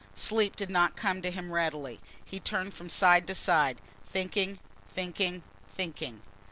[0.15, 1.99] Sleep did not come to him readily.
[2.25, 6.23] He turned from side to side, thinking, thinking, thinking.